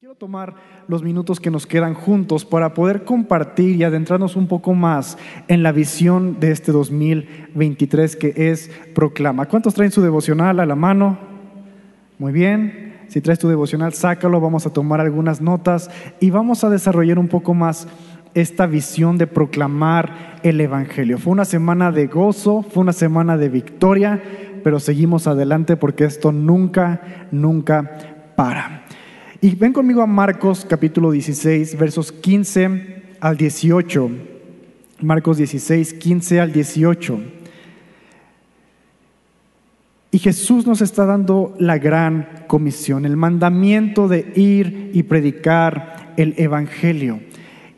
Quiero 0.00 0.14
tomar 0.14 0.54
los 0.86 1.02
minutos 1.02 1.40
que 1.40 1.50
nos 1.50 1.66
quedan 1.66 1.92
juntos 1.92 2.44
para 2.44 2.72
poder 2.72 3.02
compartir 3.02 3.74
y 3.74 3.82
adentrarnos 3.82 4.36
un 4.36 4.46
poco 4.46 4.72
más 4.72 5.18
en 5.48 5.64
la 5.64 5.72
visión 5.72 6.38
de 6.38 6.52
este 6.52 6.70
2023 6.70 8.14
que 8.14 8.32
es 8.36 8.70
Proclama. 8.94 9.46
¿Cuántos 9.46 9.74
traen 9.74 9.90
su 9.90 10.00
devocional 10.00 10.60
a 10.60 10.66
la 10.66 10.76
mano? 10.76 11.18
Muy 12.16 12.30
bien. 12.30 12.94
Si 13.08 13.20
traes 13.20 13.40
tu 13.40 13.48
devocional, 13.48 13.92
sácalo, 13.92 14.40
vamos 14.40 14.66
a 14.66 14.72
tomar 14.72 15.00
algunas 15.00 15.40
notas 15.40 15.90
y 16.20 16.30
vamos 16.30 16.62
a 16.62 16.70
desarrollar 16.70 17.18
un 17.18 17.26
poco 17.26 17.52
más 17.52 17.88
esta 18.34 18.66
visión 18.66 19.18
de 19.18 19.26
proclamar 19.26 20.38
el 20.44 20.60
Evangelio. 20.60 21.18
Fue 21.18 21.32
una 21.32 21.44
semana 21.44 21.90
de 21.90 22.06
gozo, 22.06 22.62
fue 22.62 22.82
una 22.82 22.92
semana 22.92 23.36
de 23.36 23.48
victoria, 23.48 24.22
pero 24.62 24.78
seguimos 24.78 25.26
adelante 25.26 25.76
porque 25.76 26.04
esto 26.04 26.30
nunca, 26.30 27.00
nunca 27.32 27.98
para. 28.36 28.84
Y 29.40 29.54
ven 29.54 29.72
conmigo 29.72 30.02
a 30.02 30.06
Marcos 30.06 30.66
capítulo 30.68 31.12
16, 31.12 31.78
versos 31.78 32.10
15 32.10 33.02
al 33.20 33.36
18. 33.36 34.10
Marcos 35.02 35.36
16, 35.36 35.94
15 35.94 36.40
al 36.40 36.52
18. 36.52 37.20
Y 40.10 40.18
Jesús 40.18 40.66
nos 40.66 40.80
está 40.80 41.06
dando 41.06 41.54
la 41.60 41.78
gran 41.78 42.46
comisión, 42.48 43.04
el 43.04 43.16
mandamiento 43.16 44.08
de 44.08 44.32
ir 44.34 44.90
y 44.92 45.04
predicar 45.04 46.14
el 46.16 46.34
Evangelio. 46.36 47.20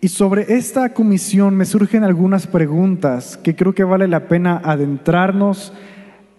Y 0.00 0.08
sobre 0.08 0.54
esta 0.54 0.94
comisión 0.94 1.56
me 1.56 1.66
surgen 1.66 2.04
algunas 2.04 2.46
preguntas 2.46 3.36
que 3.36 3.54
creo 3.54 3.74
que 3.74 3.84
vale 3.84 4.08
la 4.08 4.28
pena 4.28 4.62
adentrarnos 4.64 5.74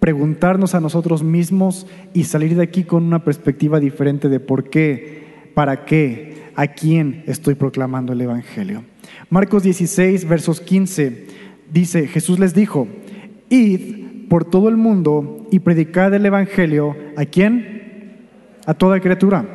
preguntarnos 0.01 0.73
a 0.73 0.79
nosotros 0.79 1.21
mismos 1.21 1.85
y 2.11 2.23
salir 2.23 2.55
de 2.55 2.63
aquí 2.63 2.85
con 2.85 3.03
una 3.03 3.23
perspectiva 3.23 3.79
diferente 3.79 4.29
de 4.29 4.39
por 4.39 4.71
qué, 4.71 5.51
para 5.53 5.85
qué, 5.85 6.41
a 6.55 6.65
quién 6.69 7.23
estoy 7.27 7.53
proclamando 7.53 8.13
el 8.13 8.21
Evangelio. 8.21 8.83
Marcos 9.29 9.61
16, 9.61 10.27
versos 10.27 10.59
15, 10.59 11.27
dice, 11.71 12.07
Jesús 12.07 12.39
les 12.39 12.55
dijo, 12.55 12.87
id 13.49 14.27
por 14.27 14.43
todo 14.43 14.69
el 14.69 14.75
mundo 14.75 15.45
y 15.51 15.59
predicad 15.59 16.11
el 16.15 16.25
Evangelio, 16.25 16.95
¿a 17.15 17.25
quién? 17.25 18.17
A 18.65 18.73
toda 18.73 19.01
criatura. 19.01 19.45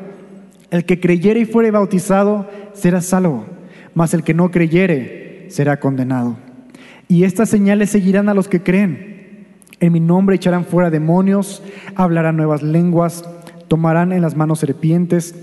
El 0.71 0.85
que 0.85 1.01
creyere 1.01 1.41
y 1.41 1.45
fuere 1.45 1.73
bautizado 1.73 2.49
será 2.73 3.01
salvo, 3.01 3.47
mas 3.95 4.15
el 4.15 4.23
que 4.23 4.33
no 4.33 4.53
creyere 4.53 5.47
será 5.49 5.81
condenado. 5.81 6.37
Y 7.09 7.25
estas 7.25 7.49
señales 7.49 7.91
seguirán 7.91 8.29
a 8.29 8.35
los 8.35 8.47
que 8.47 8.63
creen 8.63 9.16
en 9.81 9.93
mi 9.93 10.01
nombre 10.01 10.37
echarán 10.37 10.65
fuera 10.65 10.91
demonios, 10.91 11.63
hablarán 11.95 12.37
nuevas 12.37 12.63
lenguas, 12.63 13.25
tomarán 13.69 14.13
en 14.13 14.23
las 14.23 14.37
manos 14.37 14.61
serpientes, 14.61 15.35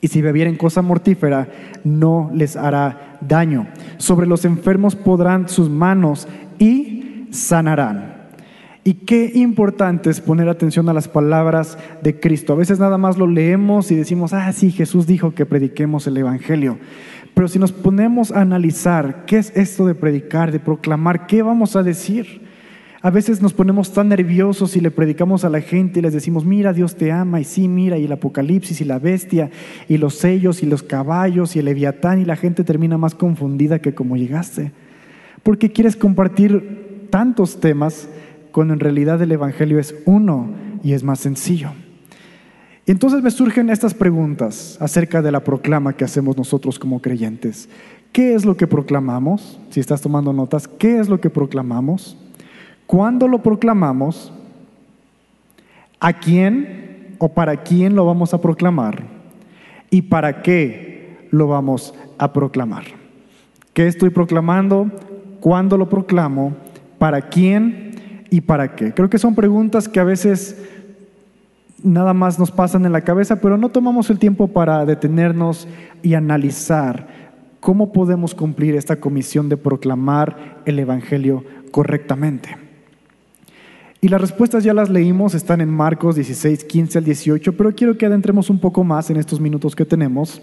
y 0.00 0.08
si 0.08 0.22
bebieren 0.22 0.56
cosa 0.56 0.82
mortífera, 0.82 1.48
no 1.84 2.30
les 2.32 2.56
hará 2.56 3.18
daño. 3.20 3.66
Sobre 3.96 4.26
los 4.26 4.44
enfermos 4.44 4.94
podrán 4.94 5.48
sus 5.48 5.68
manos 5.68 6.28
y 6.58 7.26
sanarán. 7.30 8.18
Y 8.84 8.94
qué 8.94 9.32
importante 9.34 10.08
es 10.08 10.20
poner 10.20 10.48
atención 10.48 10.88
a 10.88 10.94
las 10.94 11.08
palabras 11.08 11.76
de 12.00 12.18
Cristo. 12.20 12.52
A 12.52 12.56
veces 12.56 12.78
nada 12.78 12.96
más 12.96 13.18
lo 13.18 13.26
leemos 13.26 13.90
y 13.90 13.96
decimos, 13.96 14.32
ah, 14.32 14.50
sí, 14.52 14.70
Jesús 14.70 15.06
dijo 15.06 15.34
que 15.34 15.44
prediquemos 15.44 16.06
el 16.06 16.16
Evangelio. 16.16 16.78
Pero 17.34 17.48
si 17.48 17.58
nos 17.58 17.72
ponemos 17.72 18.32
a 18.32 18.40
analizar 18.40 19.24
qué 19.26 19.36
es 19.36 19.54
esto 19.56 19.84
de 19.84 19.94
predicar, 19.94 20.52
de 20.52 20.60
proclamar, 20.60 21.26
¿qué 21.26 21.42
vamos 21.42 21.76
a 21.76 21.82
decir? 21.82 22.47
A 23.00 23.10
veces 23.10 23.40
nos 23.40 23.52
ponemos 23.52 23.92
tan 23.92 24.08
nerviosos 24.08 24.76
y 24.76 24.80
le 24.80 24.90
predicamos 24.90 25.44
a 25.44 25.48
la 25.48 25.60
gente 25.60 26.00
y 26.00 26.02
les 26.02 26.12
decimos, 26.12 26.44
mira, 26.44 26.72
Dios 26.72 26.96
te 26.96 27.12
ama, 27.12 27.40
y 27.40 27.44
sí, 27.44 27.68
mira, 27.68 27.96
y 27.96 28.06
el 28.06 28.12
apocalipsis 28.12 28.80
y 28.80 28.84
la 28.84 28.98
bestia, 28.98 29.50
y 29.88 29.98
los 29.98 30.14
sellos 30.14 30.64
y 30.64 30.66
los 30.66 30.82
caballos 30.82 31.54
y 31.54 31.60
el 31.60 31.66
leviatán, 31.66 32.20
y 32.20 32.24
la 32.24 32.34
gente 32.34 32.64
termina 32.64 32.98
más 32.98 33.14
confundida 33.14 33.78
que 33.78 33.94
como 33.94 34.16
llegaste. 34.16 34.72
Porque 35.44 35.70
quieres 35.70 35.94
compartir 35.96 37.06
tantos 37.10 37.60
temas 37.60 38.08
cuando 38.50 38.74
en 38.74 38.80
realidad 38.80 39.22
el 39.22 39.30
Evangelio 39.30 39.78
es 39.78 39.94
uno 40.04 40.50
y 40.82 40.92
es 40.92 41.04
más 41.04 41.20
sencillo. 41.20 41.70
Entonces 42.84 43.22
me 43.22 43.30
surgen 43.30 43.70
estas 43.70 43.94
preguntas 43.94 44.76
acerca 44.80 45.22
de 45.22 45.30
la 45.30 45.44
proclama 45.44 45.92
que 45.92 46.04
hacemos 46.04 46.36
nosotros 46.36 46.80
como 46.80 47.00
creyentes. 47.00 47.68
¿Qué 48.10 48.34
es 48.34 48.44
lo 48.44 48.56
que 48.56 48.66
proclamamos? 48.66 49.60
Si 49.70 49.78
estás 49.78 50.00
tomando 50.00 50.32
notas, 50.32 50.66
¿qué 50.66 50.98
es 50.98 51.08
lo 51.08 51.20
que 51.20 51.30
proclamamos? 51.30 52.16
¿Cuándo 52.88 53.28
lo 53.28 53.42
proclamamos? 53.42 54.32
¿A 56.00 56.14
quién 56.14 57.16
o 57.18 57.28
para 57.28 57.58
quién 57.58 57.94
lo 57.94 58.06
vamos 58.06 58.32
a 58.32 58.40
proclamar? 58.40 59.02
¿Y 59.90 60.00
para 60.00 60.40
qué 60.40 61.28
lo 61.30 61.48
vamos 61.48 61.92
a 62.16 62.32
proclamar? 62.32 62.84
¿Qué 63.74 63.86
estoy 63.86 64.08
proclamando? 64.08 64.90
¿Cuándo 65.40 65.76
lo 65.76 65.90
proclamo? 65.90 66.56
¿Para 66.96 67.28
quién 67.28 68.24
y 68.30 68.40
para 68.40 68.74
qué? 68.74 68.94
Creo 68.94 69.10
que 69.10 69.18
son 69.18 69.34
preguntas 69.34 69.86
que 69.86 70.00
a 70.00 70.04
veces 70.04 70.56
nada 71.82 72.14
más 72.14 72.38
nos 72.38 72.50
pasan 72.50 72.86
en 72.86 72.92
la 72.92 73.02
cabeza, 73.02 73.38
pero 73.38 73.58
no 73.58 73.68
tomamos 73.68 74.08
el 74.08 74.18
tiempo 74.18 74.48
para 74.48 74.86
detenernos 74.86 75.68
y 76.02 76.14
analizar 76.14 77.06
cómo 77.60 77.92
podemos 77.92 78.34
cumplir 78.34 78.76
esta 78.76 78.96
comisión 78.96 79.50
de 79.50 79.58
proclamar 79.58 80.62
el 80.64 80.78
Evangelio 80.78 81.44
correctamente. 81.70 82.67
Y 84.00 84.08
las 84.08 84.20
respuestas 84.20 84.62
ya 84.62 84.74
las 84.74 84.90
leímos, 84.90 85.34
están 85.34 85.60
en 85.60 85.70
Marcos 85.70 86.14
16, 86.14 86.64
15 86.64 86.98
al 86.98 87.04
18, 87.04 87.56
pero 87.56 87.74
quiero 87.74 87.98
que 87.98 88.06
adentremos 88.06 88.48
un 88.48 88.60
poco 88.60 88.84
más 88.84 89.10
en 89.10 89.16
estos 89.16 89.40
minutos 89.40 89.74
que 89.74 89.84
tenemos. 89.84 90.40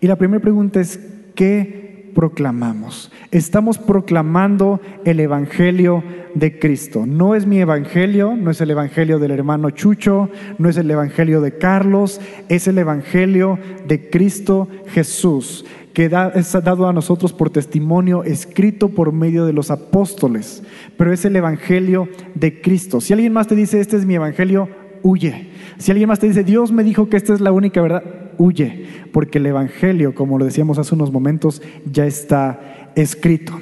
Y 0.00 0.06
la 0.06 0.14
primera 0.14 0.40
pregunta 0.40 0.80
es, 0.80 1.00
¿qué 1.34 1.87
proclamamos? 2.14 3.10
Estamos 3.30 3.78
proclamando 3.78 4.80
el 5.04 5.20
Evangelio 5.20 6.02
de 6.34 6.58
Cristo. 6.58 7.06
No 7.06 7.34
es 7.34 7.46
mi 7.46 7.58
Evangelio, 7.58 8.36
no 8.36 8.50
es 8.50 8.60
el 8.60 8.70
Evangelio 8.70 9.18
del 9.18 9.30
hermano 9.30 9.70
Chucho, 9.70 10.30
no 10.58 10.68
es 10.68 10.76
el 10.76 10.90
Evangelio 10.90 11.40
de 11.40 11.58
Carlos, 11.58 12.20
es 12.48 12.68
el 12.68 12.78
Evangelio 12.78 13.58
de 13.86 14.10
Cristo 14.10 14.68
Jesús 14.88 15.64
que 15.98 16.04
es 16.36 16.52
dado 16.52 16.86
a 16.86 16.92
nosotros 16.92 17.32
por 17.32 17.50
testimonio 17.50 18.22
escrito 18.22 18.88
por 18.88 19.10
medio 19.10 19.46
de 19.46 19.52
los 19.52 19.72
apóstoles, 19.72 20.62
pero 20.96 21.12
es 21.12 21.24
el 21.24 21.34
Evangelio 21.34 22.08
de 22.36 22.60
Cristo. 22.60 23.00
Si 23.00 23.12
alguien 23.12 23.32
más 23.32 23.48
te 23.48 23.56
dice, 23.56 23.80
este 23.80 23.96
es 23.96 24.06
mi 24.06 24.14
Evangelio, 24.14 24.68
huye. 25.02 25.48
Si 25.78 25.90
alguien 25.90 26.08
más 26.08 26.20
te 26.20 26.28
dice, 26.28 26.44
Dios 26.44 26.70
me 26.70 26.84
dijo 26.84 27.08
que 27.08 27.16
esta 27.16 27.34
es 27.34 27.40
la 27.40 27.50
única 27.50 27.80
verdad, 27.82 28.04
huye, 28.38 28.86
porque 29.12 29.38
el 29.38 29.46
Evangelio, 29.46 30.14
como 30.14 30.38
lo 30.38 30.44
decíamos 30.44 30.78
hace 30.78 30.94
unos 30.94 31.12
momentos, 31.12 31.62
ya 31.90 32.06
está 32.06 32.90
escrito. 32.94 33.52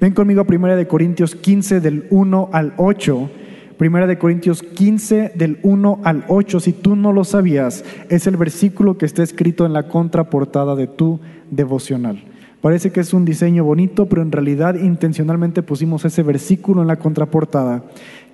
Ven 0.00 0.14
conmigo 0.14 0.40
a 0.40 0.46
1 0.48 0.76
de 0.76 0.86
Corintios 0.86 1.34
15 1.34 1.80
del 1.80 2.06
1 2.10 2.50
al 2.52 2.72
8. 2.78 3.30
Primera 3.76 4.06
de 4.06 4.18
Corintios 4.18 4.62
15 4.62 5.32
del 5.34 5.58
1 5.62 6.00
al 6.04 6.24
8, 6.28 6.60
si 6.60 6.72
tú 6.72 6.96
no 6.96 7.12
lo 7.12 7.24
sabías, 7.24 7.84
es 8.08 8.26
el 8.26 8.36
versículo 8.36 8.98
que 8.98 9.06
está 9.06 9.22
escrito 9.22 9.64
en 9.64 9.72
la 9.72 9.88
contraportada 9.88 10.74
de 10.74 10.86
tu 10.86 11.20
devocional. 11.50 12.22
Parece 12.60 12.92
que 12.92 13.00
es 13.00 13.14
un 13.14 13.24
diseño 13.24 13.64
bonito, 13.64 14.06
pero 14.06 14.20
en 14.20 14.32
realidad 14.32 14.74
intencionalmente 14.74 15.62
pusimos 15.62 16.04
ese 16.04 16.22
versículo 16.22 16.82
en 16.82 16.88
la 16.88 16.96
contraportada 16.96 17.84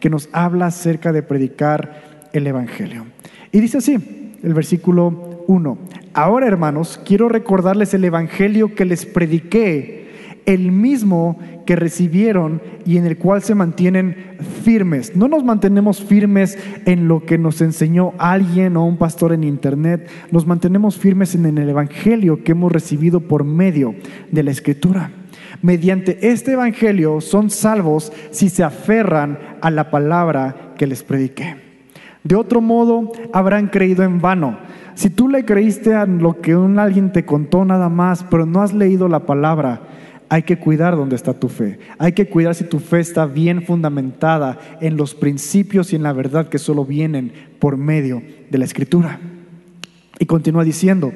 que 0.00 0.10
nos 0.10 0.28
habla 0.32 0.66
acerca 0.66 1.12
de 1.12 1.22
predicar 1.22 2.28
el 2.32 2.46
Evangelio. 2.46 3.06
Y 3.52 3.60
dice 3.60 3.78
así, 3.78 4.32
el 4.42 4.52
versículo 4.54 5.25
1, 5.46 5.78
ahora 6.14 6.46
hermanos, 6.46 7.00
quiero 7.04 7.28
recordarles 7.28 7.94
el 7.94 8.04
Evangelio 8.04 8.74
que 8.74 8.84
les 8.84 9.06
prediqué 9.06 10.06
el 10.46 10.70
mismo 10.70 11.38
que 11.66 11.76
recibieron 11.76 12.62
y 12.86 12.96
en 12.96 13.04
el 13.04 13.18
cual 13.18 13.42
se 13.42 13.56
mantienen 13.56 14.36
firmes. 14.62 15.16
No 15.16 15.26
nos 15.26 15.44
mantenemos 15.44 16.00
firmes 16.00 16.56
en 16.86 17.08
lo 17.08 17.26
que 17.26 17.36
nos 17.36 17.60
enseñó 17.60 18.14
alguien 18.18 18.76
o 18.76 18.86
un 18.86 18.96
pastor 18.96 19.32
en 19.32 19.42
internet, 19.42 20.08
nos 20.30 20.46
mantenemos 20.46 20.96
firmes 20.96 21.34
en 21.34 21.58
el 21.58 21.68
Evangelio 21.68 22.44
que 22.44 22.52
hemos 22.52 22.70
recibido 22.70 23.20
por 23.20 23.44
medio 23.44 23.96
de 24.30 24.44
la 24.44 24.52
Escritura. 24.52 25.10
Mediante 25.62 26.28
este 26.28 26.52
Evangelio 26.52 27.20
son 27.20 27.50
salvos 27.50 28.12
si 28.30 28.48
se 28.48 28.62
aferran 28.62 29.38
a 29.60 29.70
la 29.70 29.90
palabra 29.90 30.74
que 30.78 30.86
les 30.86 31.02
prediqué. 31.02 31.56
De 32.22 32.36
otro 32.36 32.60
modo, 32.60 33.12
habrán 33.32 33.68
creído 33.68 34.04
en 34.04 34.20
vano. 34.20 34.58
Si 34.96 35.10
tú 35.10 35.28
le 35.28 35.44
creíste 35.44 35.94
a 35.94 36.06
lo 36.06 36.40
que 36.40 36.56
un 36.56 36.78
alguien 36.78 37.12
te 37.12 37.26
contó 37.26 37.66
nada 37.66 37.90
más, 37.90 38.24
pero 38.30 38.46
no 38.46 38.62
has 38.62 38.72
leído 38.72 39.08
la 39.08 39.26
palabra, 39.26 39.82
hay 40.30 40.42
que 40.42 40.58
cuidar 40.58 40.96
dónde 40.96 41.16
está 41.16 41.34
tu 41.34 41.48
fe. 41.48 41.78
Hay 41.98 42.12
que 42.12 42.30
cuidar 42.30 42.54
si 42.54 42.64
tu 42.64 42.78
fe 42.78 43.00
está 43.00 43.26
bien 43.26 43.62
fundamentada 43.62 44.58
en 44.80 44.96
los 44.96 45.14
principios 45.14 45.92
y 45.92 45.96
en 45.96 46.02
la 46.02 46.14
verdad 46.14 46.48
que 46.48 46.58
solo 46.58 46.86
vienen 46.86 47.30
por 47.58 47.76
medio 47.76 48.22
de 48.50 48.56
la 48.56 48.64
escritura. 48.64 49.20
Y 50.18 50.24
continúa 50.24 50.64
diciendo, 50.64 51.12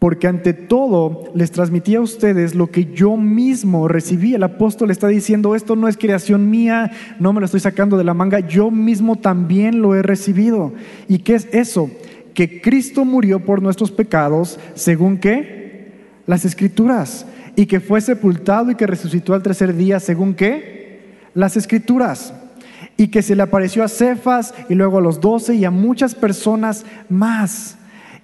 porque 0.00 0.26
ante 0.26 0.52
todo 0.52 1.30
les 1.34 1.52
transmití 1.52 1.94
a 1.94 2.00
ustedes 2.00 2.56
lo 2.56 2.72
que 2.72 2.86
yo 2.86 3.16
mismo 3.16 3.86
recibí. 3.86 4.34
El 4.34 4.42
apóstol 4.42 4.90
está 4.90 5.06
diciendo, 5.06 5.54
esto 5.54 5.76
no 5.76 5.86
es 5.86 5.96
creación 5.96 6.50
mía, 6.50 6.90
no 7.20 7.32
me 7.32 7.38
lo 7.38 7.46
estoy 7.46 7.60
sacando 7.60 7.96
de 7.96 8.04
la 8.04 8.14
manga, 8.14 8.40
yo 8.40 8.72
mismo 8.72 9.16
también 9.16 9.80
lo 9.80 9.94
he 9.94 10.02
recibido. 10.02 10.72
¿Y 11.06 11.18
qué 11.18 11.36
es 11.36 11.48
eso? 11.52 11.90
que 12.34 12.60
Cristo 12.60 13.04
murió 13.04 13.40
por 13.40 13.62
nuestros 13.62 13.90
pecados, 13.90 14.58
según 14.74 15.18
qué? 15.18 15.92
Las 16.26 16.44
escrituras, 16.44 17.26
y 17.56 17.66
que 17.66 17.80
fue 17.80 18.00
sepultado 18.00 18.70
y 18.70 18.76
que 18.76 18.86
resucitó 18.86 19.34
al 19.34 19.42
tercer 19.42 19.76
día, 19.76 20.00
según 20.00 20.34
qué? 20.34 21.00
Las 21.34 21.56
escrituras, 21.56 22.32
y 22.96 23.08
que 23.08 23.22
se 23.22 23.36
le 23.36 23.42
apareció 23.42 23.84
a 23.84 23.88
Cefas 23.88 24.54
y 24.68 24.74
luego 24.74 24.98
a 24.98 25.02
los 25.02 25.20
doce 25.20 25.54
y 25.54 25.64
a 25.64 25.70
muchas 25.70 26.14
personas 26.14 26.84
más. 27.08 27.76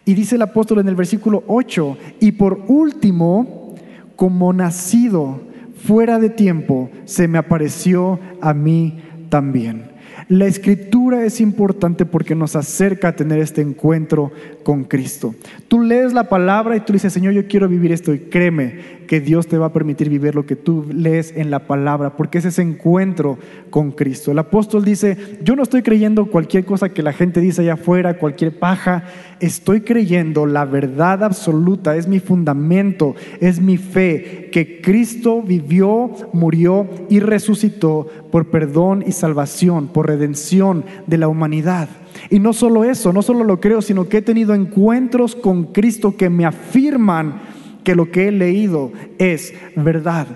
Y 0.06 0.14
dice 0.14 0.36
el 0.36 0.42
apóstol 0.42 0.78
en 0.78 0.88
el 0.88 0.94
versículo 0.94 1.42
8, 1.48 1.98
y 2.20 2.32
por 2.32 2.62
último, 2.68 3.74
como 4.14 4.52
nacido 4.52 5.40
fuera 5.84 6.20
de 6.20 6.30
tiempo, 6.30 6.88
se 7.04 7.26
me 7.28 7.38
apareció 7.38 8.20
a 8.40 8.54
mí 8.54 9.02
también. 9.28 9.96
La 10.28 10.46
escritura 10.46 11.24
es 11.24 11.40
importante 11.40 12.06
porque 12.06 12.34
nos 12.34 12.56
acerca 12.56 13.08
a 13.08 13.16
tener 13.16 13.40
este 13.40 13.60
encuentro 13.62 14.32
con 14.62 14.84
Cristo. 14.84 15.34
Tú 15.68 15.80
lees 15.80 16.12
la 16.12 16.28
palabra 16.28 16.76
y 16.76 16.80
tú 16.80 16.92
dices, 16.92 17.12
Señor, 17.12 17.34
yo 17.34 17.46
quiero 17.46 17.68
vivir 17.68 17.92
esto 17.92 18.14
y 18.14 18.20
créeme 18.20 18.95
que 19.06 19.20
Dios 19.20 19.46
te 19.46 19.58
va 19.58 19.66
a 19.66 19.72
permitir 19.72 20.08
vivir 20.08 20.34
lo 20.34 20.46
que 20.46 20.56
tú 20.56 20.84
lees 20.92 21.32
en 21.36 21.50
la 21.50 21.66
palabra, 21.66 22.16
porque 22.16 22.38
es 22.38 22.44
ese 22.44 22.62
encuentro 22.62 23.38
con 23.70 23.92
Cristo. 23.92 24.32
El 24.32 24.38
apóstol 24.38 24.84
dice, 24.84 25.38
yo 25.42 25.56
no 25.56 25.62
estoy 25.62 25.82
creyendo 25.82 26.26
cualquier 26.26 26.64
cosa 26.64 26.90
que 26.90 27.02
la 27.02 27.12
gente 27.12 27.40
dice 27.40 27.62
allá 27.62 27.74
afuera, 27.74 28.18
cualquier 28.18 28.58
paja, 28.58 29.04
estoy 29.40 29.82
creyendo 29.82 30.46
la 30.46 30.64
verdad 30.64 31.24
absoluta, 31.24 31.96
es 31.96 32.08
mi 32.08 32.20
fundamento, 32.20 33.14
es 33.40 33.60
mi 33.60 33.76
fe, 33.76 34.48
que 34.52 34.80
Cristo 34.80 35.42
vivió, 35.42 36.10
murió 36.32 36.86
y 37.08 37.20
resucitó 37.20 38.06
por 38.30 38.50
perdón 38.50 39.04
y 39.06 39.12
salvación, 39.12 39.88
por 39.88 40.06
redención 40.06 40.84
de 41.06 41.18
la 41.18 41.28
humanidad. 41.28 41.88
Y 42.30 42.38
no 42.38 42.52
solo 42.52 42.84
eso, 42.84 43.12
no 43.12 43.22
solo 43.22 43.44
lo 43.44 43.60
creo, 43.60 43.82
sino 43.82 44.08
que 44.08 44.18
he 44.18 44.22
tenido 44.22 44.54
encuentros 44.54 45.36
con 45.36 45.64
Cristo 45.64 46.16
que 46.16 46.30
me 46.30 46.44
afirman 46.44 47.55
que 47.86 47.94
lo 47.94 48.10
que 48.10 48.26
he 48.26 48.32
leído 48.32 48.90
es 49.16 49.54
verdad. 49.76 50.26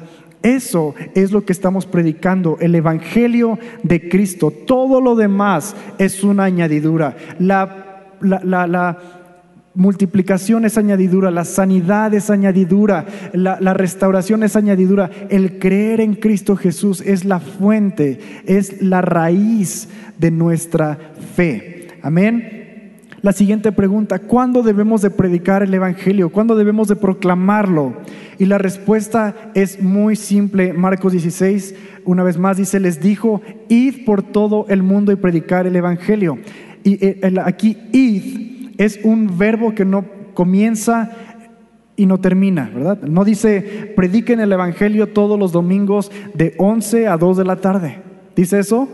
Eso 0.40 0.94
es 1.16 1.32
lo 1.32 1.44
que 1.44 1.52
estamos 1.52 1.84
predicando, 1.84 2.58
el 2.60 2.76
Evangelio 2.76 3.58
de 3.82 4.08
Cristo. 4.08 4.52
Todo 4.52 5.00
lo 5.00 5.16
demás 5.16 5.74
es 5.98 6.22
una 6.22 6.44
añadidura. 6.44 7.16
La, 7.40 8.98
multiplicación 9.74 10.64
es 10.64 10.78
añadidura, 10.78 11.32
la 11.32 11.44
sanidad 11.44 12.14
es 12.14 12.30
añadidura, 12.30 13.06
la, 13.32 13.74
restauración 13.74 14.44
es 14.44 14.54
añadidura. 14.54 15.10
El 15.28 15.58
creer 15.58 16.00
en 16.00 16.14
Cristo 16.14 16.54
Jesús 16.54 17.00
es 17.00 17.24
la 17.24 17.40
fuente, 17.40 18.20
es 18.46 18.80
la 18.80 19.02
raíz 19.02 19.88
de 20.18 20.30
nuestra 20.30 20.96
fe. 21.34 21.88
Amén. 22.00 22.59
La 23.22 23.32
siguiente 23.32 23.70
pregunta, 23.70 24.18
¿cuándo 24.18 24.62
debemos 24.62 25.02
de 25.02 25.10
predicar 25.10 25.62
el 25.62 25.74
Evangelio? 25.74 26.30
¿Cuándo 26.30 26.56
debemos 26.56 26.88
de 26.88 26.96
proclamarlo? 26.96 27.92
Y 28.38 28.46
la 28.46 28.56
respuesta 28.56 29.34
es 29.54 29.82
muy 29.82 30.16
simple. 30.16 30.72
Marcos 30.72 31.12
16, 31.12 31.74
una 32.06 32.22
vez 32.22 32.38
más, 32.38 32.56
dice, 32.56 32.80
les 32.80 33.02
dijo, 33.02 33.42
id 33.68 34.06
por 34.06 34.22
todo 34.22 34.64
el 34.70 34.82
mundo 34.82 35.12
y 35.12 35.16
predicar 35.16 35.66
el 35.66 35.76
Evangelio. 35.76 36.38
Y 36.82 37.04
eh, 37.04 37.34
aquí, 37.44 37.76
id 37.92 38.70
es 38.78 38.98
un 39.04 39.36
verbo 39.36 39.74
que 39.74 39.84
no 39.84 40.06
comienza 40.32 41.10
y 41.96 42.06
no 42.06 42.18
termina, 42.18 42.70
¿verdad? 42.74 43.02
No 43.02 43.26
dice, 43.26 43.92
prediquen 43.94 44.40
el 44.40 44.50
Evangelio 44.50 45.08
todos 45.08 45.38
los 45.38 45.52
domingos 45.52 46.10
de 46.32 46.54
11 46.56 47.06
a 47.06 47.18
2 47.18 47.36
de 47.36 47.44
la 47.44 47.56
tarde. 47.56 47.98
¿Dice 48.34 48.60
eso? 48.60 48.88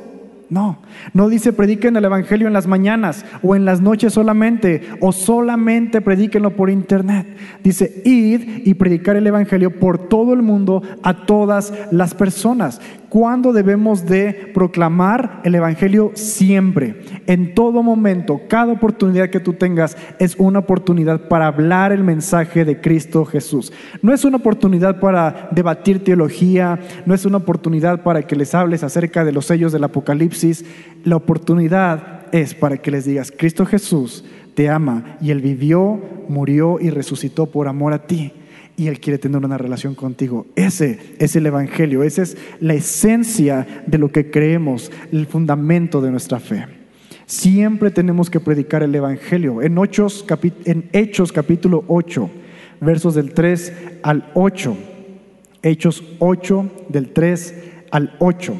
No, 0.49 0.79
no 1.13 1.29
dice 1.29 1.53
prediquen 1.53 1.97
el 1.97 2.05
Evangelio 2.05 2.47
en 2.47 2.53
las 2.53 2.69
mañanas 2.69 3.25
o 3.43 3.57
en 3.57 3.65
las 3.65 3.81
noches 3.81 4.13
solamente 4.13 4.83
o 5.01 5.11
solamente 5.11 6.01
predíquenlo 6.01 6.55
por 6.55 6.71
internet. 6.71 7.27
Dice 7.65 8.03
id 8.05 8.65
y 8.65 8.75
predicar 8.75 9.17
el 9.17 9.27
Evangelio 9.27 9.81
por 9.81 10.09
todo 10.09 10.35
el 10.35 10.43
mundo 10.43 10.83
a 11.03 11.27
todas 11.27 11.73
las 11.91 12.15
personas. 12.15 12.81
¿Cuándo 13.17 13.55
debemos 13.55 14.05
de 14.05 14.51
proclamar 14.53 15.41
el 15.43 15.55
Evangelio? 15.55 16.11
Siempre, 16.13 17.01
en 17.27 17.55
todo 17.55 17.83
momento, 17.83 18.43
cada 18.47 18.75
oportunidad 18.75 19.31
que 19.31 19.41
tú 19.41 19.55
tengas 19.55 19.97
es 20.19 20.35
una 20.37 20.59
oportunidad 20.59 21.27
para 21.27 21.47
hablar 21.47 21.93
el 21.93 22.05
mensaje 22.05 22.67
de 22.67 22.79
Cristo 22.79 23.25
Jesús. 23.25 23.73
No 24.03 24.13
es 24.13 24.27
una 24.27 24.37
oportunidad 24.37 25.01
para 25.01 25.49
debatir 25.51 26.05
teología, 26.05 26.79
no 27.07 27.15
es 27.15 27.25
una 27.25 27.39
oportunidad 27.39 28.03
para 28.03 28.21
que 28.21 28.37
les 28.37 28.55
hables 28.55 28.83
acerca 28.83 29.25
de 29.25 29.33
los 29.33 29.47
sellos 29.47 29.73
del 29.73 29.85
Apocalipsis. 29.85 30.67
La 31.03 31.17
oportunidad 31.17 32.27
es 32.33 32.53
para 32.53 32.77
que 32.77 32.91
les 32.91 33.07
digas, 33.07 33.33
Cristo 33.35 33.65
Jesús 33.65 34.27
te 34.53 34.69
ama 34.69 35.17
y 35.23 35.31
Él 35.31 35.41
vivió, 35.41 35.99
murió 36.29 36.79
y 36.83 36.91
resucitó 36.91 37.47
por 37.47 37.67
amor 37.67 37.95
a 37.95 38.07
ti 38.07 38.35
y 38.77 38.89
Él 38.89 39.01
quiere 39.01 39.19
tener 39.19 39.45
una 39.45 39.59
relación 39.59 39.95
contigo. 39.95 40.47
Ese 40.55 40.99
es 41.19 41.35
el 41.37 41.47
Evangelio, 41.47 42.03
esa 42.03 42.23
es 42.23 42.37
la 42.61 42.75
esencia 42.75 43.85
de 43.87 43.99
lo 43.99 44.11
que 44.11 44.31
creemos, 44.31 44.93
el 45.13 45.27
fundamento 45.27 46.01
de 46.01 46.11
nuestra 46.11 46.41
fe. 46.41 46.67
Siempre 47.27 47.91
tenemos 47.91 48.31
que 48.31 48.39
predicar 48.39 48.83
el 48.83 48.95
Evangelio. 48.95 49.61
En, 49.63 49.77
Hechos 50.93 51.33
capítulo 51.33 51.85
8, 51.89 52.31
versos 52.81 53.15
del 53.15 53.33
3 53.33 53.73
al 54.03 54.31
8. 54.35 54.77
Hechos 55.63 56.05
8, 56.21 56.71
del 56.89 57.09
3 57.09 57.55
al 57.91 58.15
8. 58.21 58.55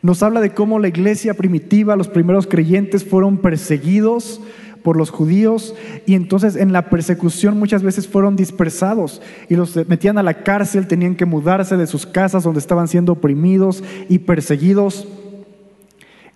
Nos 0.00 0.22
habla 0.22 0.40
de 0.40 0.50
cómo 0.50 0.78
la 0.78 0.88
iglesia 0.88 1.34
primitiva, 1.34 1.94
los 1.94 2.08
primeros 2.08 2.46
creyentes 2.46 3.04
fueron 3.04 3.38
perseguidos, 3.38 4.40
por 4.82 4.96
los 4.96 5.10
judíos 5.10 5.74
y 6.06 6.14
entonces 6.14 6.56
en 6.56 6.72
la 6.72 6.90
persecución 6.90 7.58
muchas 7.58 7.82
veces 7.82 8.08
fueron 8.08 8.36
dispersados 8.36 9.20
y 9.48 9.56
los 9.56 9.76
metían 9.88 10.18
a 10.18 10.22
la 10.22 10.42
cárcel, 10.42 10.86
tenían 10.86 11.16
que 11.16 11.24
mudarse 11.24 11.76
de 11.76 11.86
sus 11.86 12.06
casas 12.06 12.44
donde 12.44 12.60
estaban 12.60 12.88
siendo 12.88 13.12
oprimidos 13.12 13.82
y 14.08 14.20
perseguidos. 14.20 15.06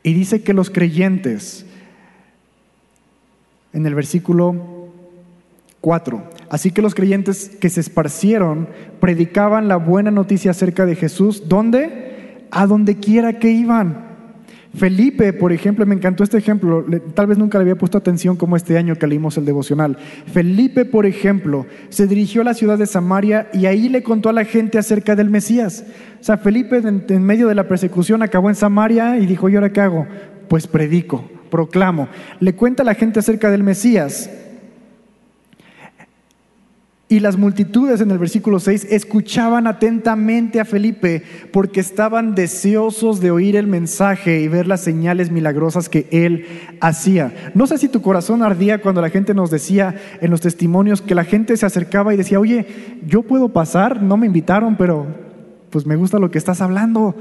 Y 0.02 0.14
dice 0.14 0.42
que 0.42 0.52
los 0.52 0.70
creyentes, 0.70 1.64
en 3.72 3.86
el 3.86 3.94
versículo 3.94 4.88
4, 5.80 6.22
así 6.50 6.72
que 6.72 6.82
los 6.82 6.94
creyentes 6.94 7.50
que 7.60 7.70
se 7.70 7.80
esparcieron 7.80 8.68
predicaban 9.00 9.68
la 9.68 9.76
buena 9.76 10.10
noticia 10.10 10.50
acerca 10.50 10.86
de 10.86 10.96
Jesús, 10.96 11.48
¿dónde? 11.48 12.46
A 12.50 12.66
donde 12.66 12.96
quiera 12.96 13.38
que 13.38 13.50
iban. 13.50 14.11
Felipe, 14.74 15.34
por 15.34 15.52
ejemplo, 15.52 15.84
me 15.84 15.94
encantó 15.94 16.24
este 16.24 16.38
ejemplo, 16.38 16.84
tal 17.14 17.26
vez 17.26 17.36
nunca 17.36 17.58
le 17.58 17.62
había 17.62 17.76
puesto 17.76 17.98
atención 17.98 18.36
como 18.36 18.56
este 18.56 18.78
año 18.78 18.96
que 18.96 19.06
leímos 19.06 19.36
el 19.36 19.44
devocional. 19.44 19.98
Felipe, 20.32 20.86
por 20.86 21.04
ejemplo, 21.04 21.66
se 21.90 22.06
dirigió 22.06 22.40
a 22.40 22.44
la 22.44 22.54
ciudad 22.54 22.78
de 22.78 22.86
Samaria 22.86 23.48
y 23.52 23.66
ahí 23.66 23.90
le 23.90 24.02
contó 24.02 24.30
a 24.30 24.32
la 24.32 24.46
gente 24.46 24.78
acerca 24.78 25.14
del 25.14 25.28
Mesías. 25.28 25.84
O 26.20 26.24
sea, 26.24 26.38
Felipe 26.38 26.78
en, 26.78 27.22
medio 27.22 27.48
de 27.48 27.54
la 27.54 27.68
persecución 27.68 28.22
acabó 28.22 28.48
en 28.48 28.54
Samaria 28.54 29.18
y 29.18 29.26
dijo, 29.26 29.50
¿y 29.50 29.56
ahora 29.56 29.72
qué 29.72 29.82
hago? 29.82 30.06
Pues 30.48 30.66
predico, 30.66 31.30
proclamo. 31.50 32.08
Le 32.40 32.54
cuenta 32.54 32.82
a 32.82 32.86
la 32.86 32.94
gente 32.94 33.18
acerca 33.18 33.50
del 33.50 33.62
Mesías. 33.62 34.30
Y 37.12 37.20
las 37.20 37.36
multitudes 37.36 38.00
en 38.00 38.10
el 38.10 38.16
versículo 38.16 38.58
6 38.58 38.86
escuchaban 38.88 39.66
atentamente 39.66 40.60
a 40.60 40.64
Felipe 40.64 41.22
porque 41.52 41.78
estaban 41.78 42.34
deseosos 42.34 43.20
de 43.20 43.30
oír 43.30 43.54
el 43.54 43.66
mensaje 43.66 44.40
y 44.40 44.48
ver 44.48 44.66
las 44.66 44.80
señales 44.80 45.30
milagrosas 45.30 45.90
que 45.90 46.06
él 46.10 46.46
hacía. 46.80 47.52
No 47.54 47.66
sé 47.66 47.76
si 47.76 47.88
tu 47.88 48.00
corazón 48.00 48.42
ardía 48.42 48.80
cuando 48.80 49.02
la 49.02 49.10
gente 49.10 49.34
nos 49.34 49.50
decía 49.50 49.94
en 50.22 50.30
los 50.30 50.40
testimonios 50.40 51.02
que 51.02 51.14
la 51.14 51.24
gente 51.24 51.54
se 51.58 51.66
acercaba 51.66 52.14
y 52.14 52.16
decía, 52.16 52.40
oye, 52.40 52.66
yo 53.06 53.20
puedo 53.20 53.50
pasar, 53.50 54.00
no 54.00 54.16
me 54.16 54.24
invitaron, 54.24 54.76
pero 54.76 55.06
pues 55.68 55.84
me 55.84 55.96
gusta 55.96 56.18
lo 56.18 56.30
que 56.30 56.38
estás 56.38 56.62
hablando. 56.62 57.14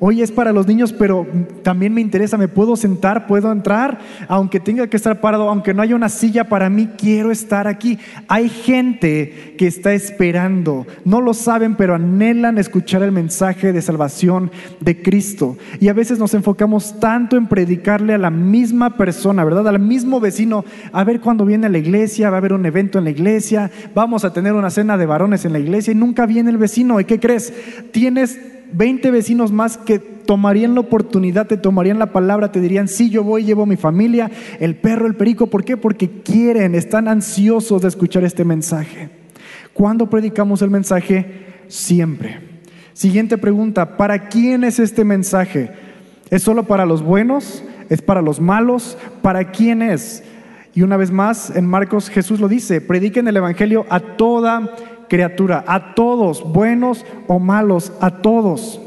Hoy 0.00 0.22
es 0.22 0.30
para 0.30 0.52
los 0.52 0.66
niños, 0.68 0.92
pero 0.92 1.26
también 1.62 1.92
me 1.92 2.00
interesa, 2.00 2.36
me 2.36 2.46
puedo 2.46 2.76
sentar, 2.76 3.26
puedo 3.26 3.50
entrar, 3.50 3.98
aunque 4.28 4.60
tenga 4.60 4.86
que 4.86 4.96
estar 4.96 5.20
parado, 5.20 5.48
aunque 5.48 5.74
no 5.74 5.82
haya 5.82 5.96
una 5.96 6.08
silla 6.08 6.44
para 6.44 6.70
mí, 6.70 6.88
quiero 6.96 7.32
estar 7.32 7.66
aquí. 7.66 7.98
Hay 8.28 8.48
gente 8.48 9.54
que 9.58 9.66
está 9.66 9.92
esperando, 9.94 10.86
no 11.04 11.20
lo 11.20 11.34
saben, 11.34 11.74
pero 11.74 11.96
anhelan 11.96 12.58
escuchar 12.58 13.02
el 13.02 13.10
mensaje 13.10 13.72
de 13.72 13.82
salvación 13.82 14.52
de 14.78 15.02
Cristo. 15.02 15.56
Y 15.80 15.88
a 15.88 15.94
veces 15.94 16.20
nos 16.20 16.32
enfocamos 16.32 17.00
tanto 17.00 17.36
en 17.36 17.48
predicarle 17.48 18.14
a 18.14 18.18
la 18.18 18.30
misma 18.30 18.96
persona, 18.96 19.44
¿verdad? 19.44 19.66
Al 19.66 19.80
mismo 19.80 20.20
vecino, 20.20 20.64
a 20.92 21.02
ver 21.02 21.20
cuándo 21.20 21.44
viene 21.44 21.66
a 21.66 21.70
la 21.70 21.78
iglesia, 21.78 22.30
va 22.30 22.36
a 22.36 22.38
haber 22.38 22.52
un 22.52 22.64
evento 22.66 22.98
en 22.98 23.04
la 23.04 23.10
iglesia, 23.10 23.68
vamos 23.96 24.24
a 24.24 24.32
tener 24.32 24.52
una 24.52 24.70
cena 24.70 24.96
de 24.96 25.06
varones 25.06 25.44
en 25.44 25.54
la 25.54 25.58
iglesia 25.58 25.90
y 25.90 25.96
nunca 25.96 26.24
viene 26.24 26.50
el 26.50 26.58
vecino. 26.58 27.00
¿Y 27.00 27.04
qué 27.04 27.18
crees? 27.18 27.52
Tienes 27.90 28.38
20 28.72 29.10
vecinos 29.10 29.52
más 29.52 29.78
que 29.78 29.98
tomarían 29.98 30.74
la 30.74 30.80
oportunidad, 30.80 31.46
te 31.46 31.56
tomarían 31.56 31.98
la 31.98 32.12
palabra, 32.12 32.52
te 32.52 32.60
dirían, 32.60 32.88
sí, 32.88 33.10
yo 33.10 33.24
voy, 33.24 33.44
llevo 33.44 33.66
mi 33.66 33.76
familia, 33.76 34.30
el 34.60 34.76
perro, 34.76 35.06
el 35.06 35.14
perico. 35.14 35.46
¿Por 35.46 35.64
qué? 35.64 35.76
Porque 35.76 36.10
quieren, 36.22 36.74
están 36.74 37.08
ansiosos 37.08 37.82
de 37.82 37.88
escuchar 37.88 38.24
este 38.24 38.44
mensaje. 38.44 39.08
¿Cuándo 39.72 40.10
predicamos 40.10 40.60
el 40.62 40.70
mensaje? 40.70 41.46
Siempre. 41.68 42.40
Siguiente 42.92 43.38
pregunta, 43.38 43.96
¿para 43.96 44.28
quién 44.28 44.64
es 44.64 44.78
este 44.78 45.04
mensaje? 45.04 45.70
¿Es 46.30 46.42
solo 46.42 46.64
para 46.64 46.84
los 46.84 47.02
buenos? 47.02 47.62
¿Es 47.88 48.02
para 48.02 48.20
los 48.20 48.40
malos? 48.40 48.98
¿Para 49.22 49.50
quién 49.50 49.82
es? 49.82 50.24
Y 50.74 50.82
una 50.82 50.96
vez 50.96 51.10
más, 51.10 51.54
en 51.56 51.66
Marcos 51.66 52.10
Jesús 52.10 52.40
lo 52.40 52.48
dice, 52.48 52.80
prediquen 52.80 53.28
el 53.28 53.36
Evangelio 53.36 53.86
a 53.88 54.00
toda 54.00 54.74
a 55.66 55.94
todos, 55.94 56.44
buenos 56.52 57.04
o 57.26 57.38
malos, 57.38 57.92
a 58.00 58.22
todos. 58.22 58.80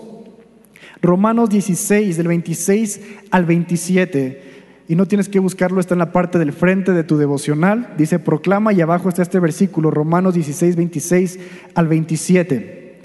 Romanos 1.01 1.49
16, 1.49 2.17
del 2.17 2.27
26 2.27 3.01
al 3.31 3.45
27. 3.45 4.51
Y 4.87 4.95
no 4.95 5.05
tienes 5.07 5.29
que 5.29 5.39
buscarlo, 5.39 5.79
está 5.79 5.95
en 5.95 5.99
la 5.99 6.11
parte 6.11 6.37
del 6.37 6.53
frente 6.53 6.91
de 6.91 7.03
tu 7.03 7.17
devocional. 7.17 7.93
Dice, 7.97 8.19
proclama 8.19 8.73
y 8.73 8.81
abajo 8.81 9.09
está 9.09 9.21
este 9.21 9.39
versículo, 9.39 9.89
Romanos 9.89 10.33
16, 10.33 10.75
26 10.75 11.39
al 11.73 11.87
27. 11.87 12.99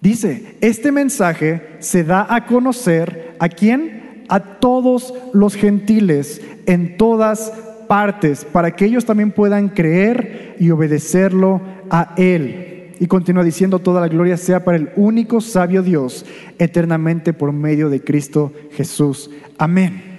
Dice, 0.00 0.56
este 0.60 0.92
mensaje 0.92 1.76
se 1.78 2.04
da 2.04 2.26
a 2.28 2.44
conocer 2.44 3.36
a 3.38 3.48
quién? 3.48 4.24
A 4.28 4.40
todos 4.40 5.14
los 5.32 5.54
gentiles 5.54 6.42
en 6.66 6.96
todas 6.96 7.52
partes, 7.86 8.44
para 8.44 8.74
que 8.74 8.84
ellos 8.86 9.04
también 9.04 9.30
puedan 9.30 9.68
creer 9.68 10.56
y 10.58 10.70
obedecerlo 10.70 11.60
a 11.90 12.14
Él 12.16 12.74
y 13.00 13.06
continúa 13.06 13.44
diciendo, 13.44 13.80
toda 13.80 14.00
la 14.00 14.08
gloria 14.08 14.36
sea 14.36 14.64
para 14.64 14.76
el 14.76 14.90
único 14.96 15.40
sabio 15.40 15.82
Dios, 15.82 16.24
eternamente 16.58 17.32
por 17.32 17.52
medio 17.52 17.90
de 17.90 18.02
Cristo 18.02 18.52
Jesús. 18.72 19.30
Amén. 19.58 20.14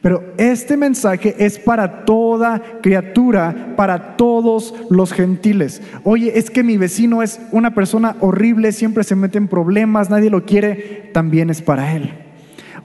Pero 0.00 0.22
este 0.36 0.76
mensaje 0.76 1.34
es 1.38 1.58
para 1.58 2.04
toda 2.04 2.62
criatura, 2.82 3.74
para 3.76 4.16
todos 4.16 4.74
los 4.90 5.12
gentiles. 5.12 5.80
Oye, 6.02 6.38
es 6.38 6.50
que 6.50 6.62
mi 6.62 6.76
vecino 6.76 7.22
es 7.22 7.40
una 7.52 7.74
persona 7.74 8.16
horrible, 8.20 8.72
siempre 8.72 9.02
se 9.02 9.16
mete 9.16 9.38
en 9.38 9.48
problemas, 9.48 10.10
nadie 10.10 10.28
lo 10.28 10.44
quiere, 10.44 11.10
también 11.14 11.48
es 11.48 11.62
para 11.62 11.96
él. 11.96 12.23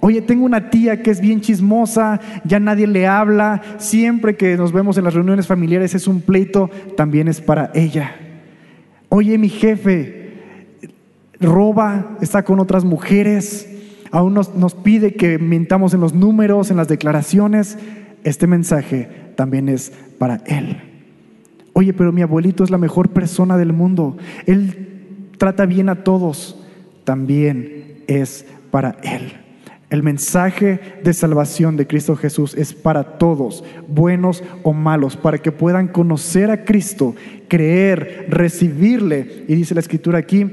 Oye, 0.01 0.21
tengo 0.21 0.45
una 0.45 0.69
tía 0.69 1.03
que 1.03 1.11
es 1.11 1.19
bien 1.19 1.41
chismosa, 1.41 2.21
ya 2.45 2.59
nadie 2.59 2.87
le 2.87 3.05
habla, 3.05 3.61
siempre 3.77 4.37
que 4.37 4.55
nos 4.55 4.71
vemos 4.71 4.97
en 4.97 5.03
las 5.03 5.13
reuniones 5.13 5.45
familiares 5.45 5.93
es 5.93 6.07
un 6.07 6.21
pleito, 6.21 6.69
también 6.95 7.27
es 7.27 7.41
para 7.41 7.69
ella. 7.73 8.15
Oye, 9.09 9.37
mi 9.37 9.49
jefe 9.49 10.19
roba, 11.41 12.17
está 12.21 12.43
con 12.43 12.59
otras 12.59 12.85
mujeres, 12.85 13.69
aún 14.11 14.33
nos, 14.33 14.75
pide 14.75 15.15
que 15.15 15.37
mintamos 15.37 15.93
en 15.93 16.01
los 16.01 16.13
números, 16.13 16.71
en 16.71 16.77
las 16.77 16.87
declaraciones. 16.87 17.77
Este 18.23 18.47
mensaje 18.47 19.09
también 19.35 19.69
es 19.69 19.91
para 20.17 20.41
él. 20.45 20.77
Oye, 21.73 21.93
pero 21.93 22.11
mi 22.11 22.21
abuelito 22.21 22.63
es 22.63 22.69
la 22.69 22.77
mejor 22.77 23.09
persona 23.09 23.57
del 23.57 23.73
mundo. 23.73 24.17
Él 24.45 25.31
trata 25.37 25.65
bien 25.65 25.89
a 25.89 26.03
todos. 26.03 26.59
También 27.03 28.03
es 28.07 28.45
para 28.71 28.97
él. 29.03 29.38
El 29.89 30.03
mensaje 30.03 30.79
de 31.03 31.13
salvación 31.13 31.75
de 31.75 31.87
Cristo 31.87 32.15
Jesús 32.15 32.53
es 32.53 32.73
para 32.73 33.17
todos, 33.17 33.63
buenos 33.87 34.43
o 34.61 34.71
malos, 34.71 35.17
para 35.17 35.39
que 35.39 35.51
puedan 35.51 35.87
conocer 35.87 36.51
a 36.51 36.63
Cristo, 36.63 37.15
creer, 37.47 38.27
recibirle. 38.29 39.45
Y 39.47 39.55
dice 39.55 39.73
la 39.73 39.79
escritura 39.79 40.19
aquí, 40.19 40.45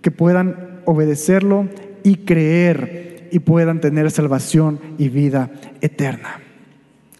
que 0.00 0.12
puedan 0.12 0.80
obedecerlo 0.84 1.68
y 2.04 2.18
creer 2.18 3.28
y 3.32 3.40
puedan 3.40 3.80
tener 3.80 4.12
salvación 4.12 4.78
y 4.96 5.08
vida 5.08 5.50
eterna. 5.80 6.40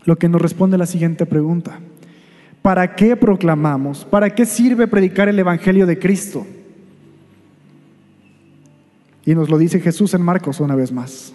Lo 0.05 0.17
que 0.17 0.29
nos 0.29 0.41
responde 0.41 0.79
la 0.79 0.87
siguiente 0.87 1.27
pregunta. 1.27 1.81
¿Para 2.63 2.95
qué 2.95 3.17
proclamamos? 3.17 4.05
¿Para 4.05 4.31
qué 4.31 4.47
sirve 4.47 4.87
predicar 4.87 5.29
el 5.29 5.39
Evangelio 5.41 5.87
de 5.87 5.99
Cristo? 5.99 6.47
Y 9.27 9.35
nos 9.35 9.51
lo 9.51 9.59
dice 9.59 9.81
Jesús 9.81 10.15
en 10.15 10.23
Marcos 10.23 10.61
una 10.61 10.77
vez 10.77 10.93
más. 10.93 11.35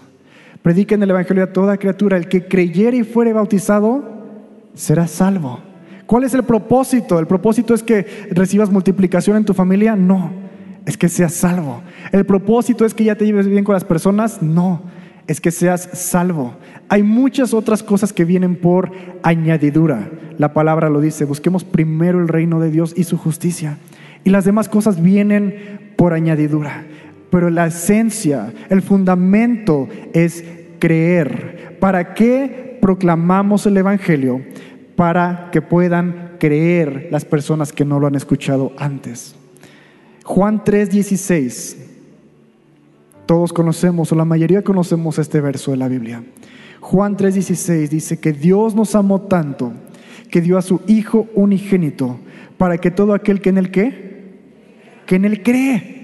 Prediquen 0.63 1.03
el 1.03 1.09
Evangelio 1.09 1.43
a 1.43 1.53
toda 1.53 1.77
criatura. 1.77 2.17
El 2.17 2.29
que 2.29 2.47
creyere 2.47 2.97
y 2.97 3.03
fuere 3.03 3.33
bautizado 3.33 4.03
será 4.73 5.07
salvo. 5.07 5.59
¿Cuál 6.05 6.23
es 6.23 6.33
el 6.33 6.43
propósito? 6.43 7.19
¿El 7.19 7.27
propósito 7.27 7.73
es 7.73 7.83
que 7.83 8.05
recibas 8.31 8.71
multiplicación 8.71 9.37
en 9.37 9.45
tu 9.45 9.53
familia? 9.53 9.95
No, 9.95 10.31
es 10.85 10.97
que 10.97 11.09
seas 11.09 11.33
salvo. 11.33 11.81
¿El 12.11 12.25
propósito 12.25 12.85
es 12.85 12.93
que 12.93 13.03
ya 13.03 13.15
te 13.15 13.25
lleves 13.25 13.47
bien 13.47 13.63
con 13.63 13.73
las 13.73 13.83
personas? 13.83 14.41
No, 14.41 14.81
es 15.27 15.41
que 15.41 15.51
seas 15.51 15.89
salvo. 15.93 16.53
Hay 16.89 17.03
muchas 17.03 17.53
otras 17.53 17.83
cosas 17.83 18.13
que 18.13 18.25
vienen 18.25 18.55
por 18.55 18.91
añadidura. 19.23 20.09
La 20.37 20.53
palabra 20.53 20.89
lo 20.89 21.01
dice, 21.01 21.25
busquemos 21.25 21.63
primero 21.63 22.19
el 22.19 22.27
reino 22.27 22.59
de 22.59 22.71
Dios 22.71 22.93
y 22.95 23.03
su 23.03 23.17
justicia. 23.17 23.77
Y 24.23 24.29
las 24.29 24.45
demás 24.45 24.69
cosas 24.69 25.01
vienen 25.01 25.93
por 25.95 26.13
añadidura. 26.13 26.85
Pero 27.31 27.49
la 27.49 27.67
esencia, 27.67 28.53
el 28.69 28.83
fundamento 28.83 29.87
es 30.13 30.43
creer. 30.79 31.77
¿Para 31.79 32.13
qué 32.13 32.77
proclamamos 32.81 33.65
el 33.65 33.77
Evangelio? 33.77 34.41
Para 34.95 35.49
que 35.51 35.61
puedan 35.61 36.33
creer 36.37 37.07
las 37.09 37.25
personas 37.25 37.71
que 37.71 37.85
no 37.85 37.99
lo 37.99 38.07
han 38.07 38.15
escuchado 38.15 38.73
antes. 38.77 39.35
Juan 40.23 40.63
3:16. 40.63 41.77
Todos 43.25 43.53
conocemos, 43.53 44.11
o 44.11 44.15
la 44.15 44.25
mayoría 44.25 44.61
conocemos 44.61 45.17
este 45.17 45.39
verso 45.39 45.71
de 45.71 45.77
la 45.77 45.87
Biblia. 45.87 46.23
Juan 46.81 47.15
3:16 47.15 47.89
dice 47.89 48.19
que 48.19 48.33
Dios 48.33 48.75
nos 48.75 48.93
amó 48.95 49.21
tanto 49.21 49.71
que 50.29 50.41
dio 50.41 50.57
a 50.57 50.61
su 50.61 50.81
Hijo 50.87 51.27
unigénito 51.35 52.19
para 52.57 52.77
que 52.77 52.91
todo 52.91 53.13
aquel 53.13 53.39
que 53.41 53.49
en 53.49 53.57
él 53.57 53.71
qué, 53.71 54.21
que 55.05 55.15
en 55.15 55.25
él 55.25 55.43
cree, 55.43 56.00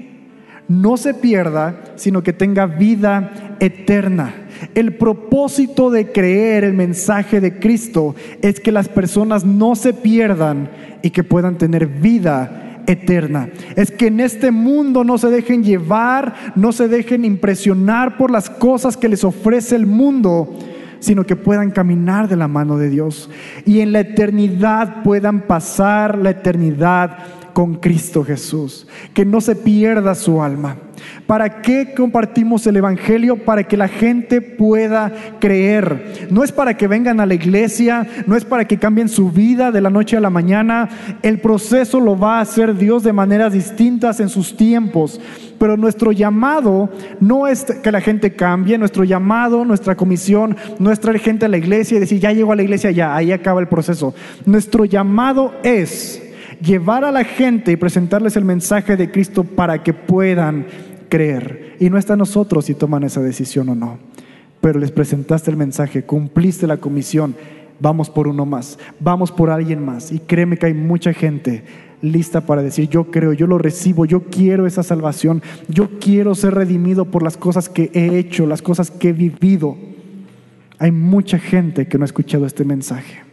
no 0.68 0.98
se 0.98 1.14
pierda, 1.14 1.94
sino 1.96 2.24
que 2.24 2.34
tenga 2.34 2.66
vida 2.66 3.58
eterna. 3.60 4.34
El 4.76 4.96
propósito 4.96 5.90
de 5.90 6.12
creer 6.12 6.64
el 6.64 6.74
mensaje 6.74 7.40
de 7.40 7.60
Cristo 7.60 8.16
es 8.42 8.60
que 8.60 8.72
las 8.72 8.90
personas 8.90 9.46
no 9.46 9.76
se 9.76 9.94
pierdan 9.94 10.70
y 11.02 11.12
que 11.12 11.24
puedan 11.24 11.58
tener 11.58 11.88
vida 11.88 12.84
eterna. 12.88 13.50
Es 13.76 13.92
que 13.92 14.08
en 14.08 14.20
este 14.20 14.52
mundo 14.52 15.04
no 15.04 15.18
se 15.18 15.30
dejen 15.30 15.64
llevar, 15.64 16.34
no 16.56 16.72
se 16.72 16.88
dejen 16.88 17.26
impresionar 17.26 18.18
por 18.18 18.32
las 18.32 18.50
cosas 18.50 18.98
que 18.98 19.10
les 19.10 19.24
ofrece 19.24 19.76
el 19.76 19.86
mundo, 19.86 20.58
sino 21.00 21.26
que 21.26 21.36
puedan 21.36 21.72
caminar 21.72 22.28
de 22.28 22.38
la 22.38 22.48
mano 22.48 22.78
de 22.78 22.90
Dios 22.90 23.30
y 23.66 23.82
en 23.82 23.92
la 23.92 24.00
eternidad 24.00 25.04
puedan 25.04 25.42
pasar 25.42 26.18
la 26.18 26.32
eternidad 26.32 27.18
con 27.58 27.74
Cristo 27.74 28.24
Jesús, 28.24 28.86
que 29.16 29.26
no 29.26 29.42
se 29.42 29.56
pierda 29.56 30.14
su 30.14 30.44
alma. 30.44 30.78
¿Para 31.26 31.64
qué 31.64 31.96
compartimos 31.98 32.68
el 32.68 32.76
Evangelio? 32.76 33.36
Para 33.46 33.64
que 33.64 33.76
la 33.76 33.88
gente 33.88 34.42
pueda 34.42 35.12
creer. 35.40 36.28
No 36.30 36.44
es 36.44 36.52
para 36.52 36.78
que 36.78 36.86
vengan 36.86 37.20
a 37.20 37.26
la 37.26 37.34
iglesia, 37.34 38.06
no 38.28 38.36
es 38.36 38.46
para 38.46 38.66
que 38.66 38.78
cambien 38.78 39.10
su 39.10 39.32
vida 39.32 39.72
de 39.72 39.82
la 39.82 39.90
noche 39.90 40.16
a 40.16 40.20
la 40.22 40.30
mañana. 40.30 40.88
El 41.24 41.40
proceso 41.40 42.00
lo 42.00 42.16
va 42.16 42.38
a 42.38 42.42
hacer 42.42 42.78
Dios 42.78 43.02
de 43.02 43.12
maneras 43.12 43.54
distintas 43.54 44.20
en 44.20 44.30
sus 44.30 44.56
tiempos. 44.56 45.20
Pero 45.58 45.78
nuestro 45.78 46.12
llamado 46.12 46.92
no 47.20 47.48
es 47.48 47.64
que 47.64 47.92
la 47.92 48.02
gente 48.02 48.36
cambie, 48.36 48.78
nuestro 48.78 49.04
llamado, 49.04 49.66
nuestra 49.66 49.96
comisión, 49.96 50.56
no 50.78 50.92
es 50.92 51.00
traer 51.00 51.18
gente 51.18 51.48
a 51.48 51.50
la 51.50 51.58
iglesia 51.58 51.98
y 51.98 52.02
decir, 52.02 52.20
ya 52.20 52.32
llego 52.34 52.52
a 52.52 52.56
la 52.56 52.62
iglesia, 52.62 52.92
ya, 52.92 53.16
ahí 53.16 53.32
acaba 53.32 53.62
el 53.62 53.68
proceso. 53.68 54.14
Nuestro 54.46 54.86
llamado 54.86 55.56
es 55.64 56.22
llevar 56.62 57.04
a 57.04 57.12
la 57.12 57.24
gente 57.24 57.72
y 57.72 57.78
presentarles 57.78 58.36
el 58.38 58.46
mensaje 58.46 58.98
de 58.98 59.12
Cristo 59.12 59.44
para 59.44 59.84
que 59.84 59.94
puedan 59.94 60.66
creer. 61.10 61.76
Y 61.80 61.90
no 61.90 61.98
está 61.98 62.14
a 62.14 62.18
nosotros 62.18 62.66
si 62.66 62.74
toman 62.74 63.04
esa 63.04 63.22
decisión 63.22 63.70
o 63.70 63.76
no. 63.76 63.98
Pero 64.62 64.80
les 64.80 64.92
presentaste 64.92 65.52
el 65.52 65.58
mensaje, 65.58 66.04
cumpliste 66.04 66.68
la 66.68 66.78
comisión, 66.78 67.36
vamos 67.80 68.10
por 68.10 68.28
uno 68.28 68.46
más, 68.46 68.80
vamos 69.00 69.32
por 69.32 69.50
alguien 69.50 69.84
más. 69.84 70.12
Y 70.12 70.20
créeme 70.20 70.58
que 70.58 70.66
hay 70.68 70.74
mucha 70.74 71.14
gente 71.14 71.64
lista 72.02 72.42
para 72.42 72.62
decir, 72.62 72.90
yo 72.90 73.06
creo, 73.06 73.34
yo 73.34 73.48
lo 73.48 73.58
recibo, 73.58 74.06
yo 74.06 74.24
quiero 74.26 74.68
esa 74.68 74.84
salvación, 74.84 75.42
yo 75.68 76.00
quiero 76.00 76.36
ser 76.36 76.54
redimido 76.54 77.06
por 77.06 77.24
las 77.24 77.38
cosas 77.38 77.70
que 77.70 77.92
he 77.94 78.18
hecho, 78.18 78.46
las 78.46 78.62
cosas 78.62 78.92
que 78.92 79.10
he 79.10 79.14
vivido. 79.14 79.78
Hay 80.80 80.92
mucha 80.92 81.40
gente 81.40 81.88
que 81.88 81.98
no 81.98 82.04
ha 82.04 82.06
escuchado 82.06 82.46
este 82.46 82.64
mensaje. 82.64 83.27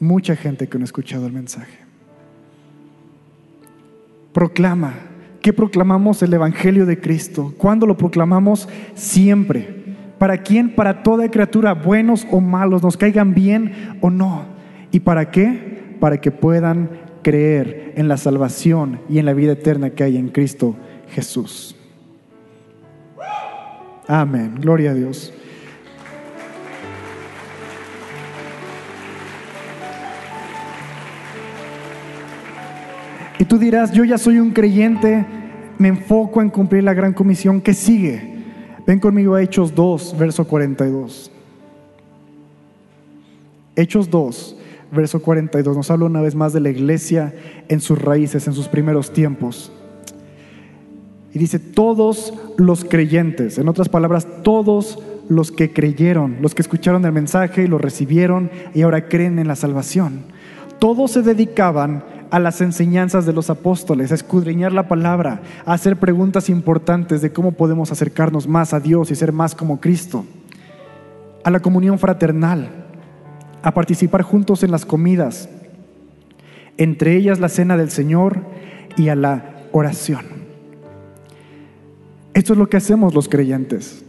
Mucha 0.00 0.36
gente 0.36 0.68
que 0.68 0.78
no 0.78 0.84
ha 0.84 0.86
escuchado 0.86 1.26
el 1.26 1.32
mensaje. 1.32 1.78
Proclama. 4.32 4.94
¿Qué 5.40 5.52
proclamamos? 5.52 6.22
El 6.22 6.34
Evangelio 6.34 6.86
de 6.86 7.00
Cristo. 7.00 7.54
¿Cuándo 7.56 7.86
lo 7.86 7.96
proclamamos? 7.96 8.68
Siempre. 8.94 9.78
¿Para 10.18 10.38
quién? 10.38 10.74
Para 10.74 11.02
toda 11.02 11.30
criatura, 11.30 11.74
buenos 11.74 12.26
o 12.30 12.40
malos, 12.40 12.82
nos 12.82 12.96
caigan 12.96 13.34
bien 13.34 13.98
o 14.00 14.10
no. 14.10 14.46
¿Y 14.90 15.00
para 15.00 15.30
qué? 15.30 15.96
Para 16.00 16.20
que 16.20 16.30
puedan 16.30 16.90
creer 17.22 17.92
en 17.96 18.08
la 18.08 18.16
salvación 18.16 19.00
y 19.08 19.18
en 19.18 19.26
la 19.26 19.32
vida 19.32 19.52
eterna 19.52 19.90
que 19.90 20.04
hay 20.04 20.16
en 20.16 20.28
Cristo 20.28 20.76
Jesús. 21.10 21.76
Amén. 24.06 24.56
Gloria 24.60 24.92
a 24.92 24.94
Dios. 24.94 25.32
Y 33.38 33.44
tú 33.44 33.58
dirás, 33.58 33.92
yo 33.92 34.04
ya 34.04 34.18
soy 34.18 34.38
un 34.38 34.50
creyente, 34.50 35.24
me 35.78 35.88
enfoco 35.88 36.42
en 36.42 36.50
cumplir 36.50 36.82
la 36.82 36.94
gran 36.94 37.12
comisión 37.12 37.60
que 37.60 37.72
sigue. 37.72 38.36
Ven 38.86 38.98
conmigo 38.98 39.34
a 39.34 39.42
Hechos 39.42 39.74
2, 39.74 40.16
verso 40.18 40.46
42. 40.46 41.30
Hechos 43.76 44.10
2, 44.10 44.56
verso 44.90 45.22
42, 45.22 45.76
nos 45.76 45.90
habla 45.90 46.06
una 46.06 46.20
vez 46.20 46.34
más 46.34 46.52
de 46.52 46.60
la 46.60 46.70
iglesia 46.70 47.32
en 47.68 47.80
sus 47.80 48.00
raíces, 48.00 48.48
en 48.48 48.54
sus 48.54 48.66
primeros 48.66 49.12
tiempos. 49.12 49.70
Y 51.32 51.38
dice, 51.38 51.60
todos 51.60 52.34
los 52.56 52.84
creyentes, 52.84 53.58
en 53.58 53.68
otras 53.68 53.88
palabras, 53.88 54.26
todos 54.42 54.98
los 55.28 55.52
que 55.52 55.72
creyeron, 55.72 56.38
los 56.40 56.54
que 56.54 56.62
escucharon 56.62 57.04
el 57.04 57.12
mensaje 57.12 57.62
y 57.62 57.66
lo 57.68 57.78
recibieron 57.78 58.50
y 58.74 58.82
ahora 58.82 59.06
creen 59.08 59.38
en 59.38 59.46
la 59.46 59.54
salvación. 59.54 60.22
Todos 60.78 61.12
se 61.12 61.22
dedicaban 61.22 62.02
a 62.30 62.38
las 62.38 62.60
enseñanzas 62.60 63.26
de 63.26 63.32
los 63.32 63.50
apóstoles, 63.50 64.12
a 64.12 64.14
escudriñar 64.14 64.72
la 64.72 64.88
palabra, 64.88 65.40
a 65.64 65.72
hacer 65.72 65.96
preguntas 65.96 66.48
importantes 66.48 67.22
de 67.22 67.32
cómo 67.32 67.52
podemos 67.52 67.90
acercarnos 67.92 68.46
más 68.46 68.74
a 68.74 68.80
Dios 68.80 69.10
y 69.10 69.14
ser 69.14 69.32
más 69.32 69.54
como 69.54 69.80
Cristo, 69.80 70.24
a 71.44 71.50
la 71.50 71.60
comunión 71.60 71.98
fraternal, 71.98 72.68
a 73.62 73.72
participar 73.72 74.22
juntos 74.22 74.62
en 74.62 74.70
las 74.70 74.84
comidas, 74.84 75.48
entre 76.76 77.16
ellas 77.16 77.40
la 77.40 77.48
cena 77.48 77.76
del 77.76 77.90
Señor 77.90 78.40
y 78.96 79.08
a 79.08 79.14
la 79.14 79.44
oración. 79.72 80.26
Esto 82.34 82.52
es 82.52 82.58
lo 82.58 82.68
que 82.68 82.76
hacemos 82.76 83.14
los 83.14 83.28
creyentes. 83.28 84.04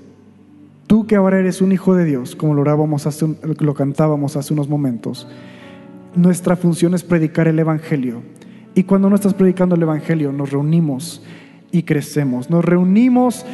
Tú 0.87 1.07
que 1.07 1.15
ahora 1.15 1.39
eres 1.39 1.61
un 1.61 1.71
hijo 1.71 1.95
de 1.95 2.05
Dios, 2.05 2.35
como 2.35 2.53
lo, 2.53 2.61
orábamos 2.61 3.07
lo 3.59 3.73
cantábamos 3.73 4.35
hace 4.35 4.53
unos 4.53 4.69
momentos, 4.69 5.27
nuestra 6.15 6.55
función 6.55 6.93
es 6.93 7.03
predicar 7.03 7.47
el 7.47 7.59
Evangelio. 7.59 8.21
Y 8.75 8.83
cuando 8.83 9.09
no 9.09 9.15
estás 9.15 9.33
predicando 9.33 9.75
el 9.75 9.81
Evangelio, 9.81 10.31
nos 10.31 10.51
reunimos 10.51 11.23
y 11.71 11.83
crecemos. 11.83 12.49
Nos 12.49 12.63
reunimos 12.63 13.45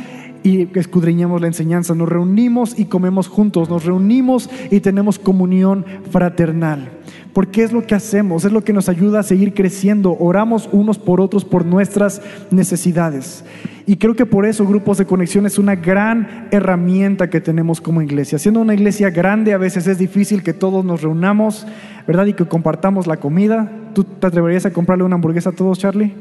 y 0.46 0.70
escudriñamos 0.76 1.42
la 1.42 1.48
enseñanza, 1.48 1.96
nos 1.96 2.08
reunimos 2.08 2.78
y 2.78 2.86
comemos 2.86 3.28
juntos, 3.28 3.68
nos 3.68 3.84
reunimos 3.84 4.48
y 4.70 4.80
tenemos 4.80 5.18
comunión 5.18 5.84
fraternal. 6.12 6.92
Porque 7.34 7.64
es 7.64 7.74
lo 7.74 7.88
que 7.88 7.96
hacemos, 7.96 8.46
es 8.46 8.52
lo 8.52 8.64
que 8.64 8.72
nos 8.72 8.88
ayuda 8.88 9.20
a 9.20 9.24
seguir 9.24 9.56
creciendo. 9.56 10.16
Oramos 10.20 10.70
unos 10.72 11.00
por 11.00 11.20
otros 11.20 11.44
por 11.44 11.66
nuestras 11.66 12.22
necesidades. 12.52 13.44
Y 13.88 13.98
creo 13.98 14.16
que 14.16 14.28
por 14.28 14.46
eso 14.46 14.68
grupos 14.68 15.00
de 15.00 15.06
conexión 15.06 15.48
es 15.48 15.58
una 15.58 15.76
gran 15.76 16.48
herramienta 16.52 17.32
que 17.32 17.42
tenemos 17.42 17.82
como 17.82 18.04
iglesia. 18.04 18.38
Siendo 18.38 18.62
una 18.62 18.76
iglesia 18.76 19.10
grande, 19.10 19.52
a 19.52 19.58
veces 19.58 19.88
es 19.88 19.98
difícil 19.98 20.44
que 20.44 20.54
todos 20.54 20.86
nos 20.86 21.02
reunamos, 21.02 21.66
¿verdad? 22.08 22.28
Y 22.28 22.34
que 22.34 22.46
compartamos 22.46 23.08
la 23.08 23.18
comida. 23.18 23.72
¿Tú 23.96 24.04
te 24.04 24.28
atreverías 24.28 24.68
a 24.68 24.72
comprarle 24.74 25.06
una 25.06 25.16
hamburguesa 25.16 25.50
a 25.50 25.54
todos, 25.54 25.80
Charlie? 25.80 26.14